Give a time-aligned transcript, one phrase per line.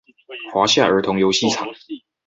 [0.51, 1.63] 華夏兒童遊戲場